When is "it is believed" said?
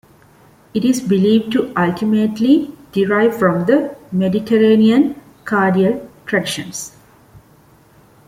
0.73-1.51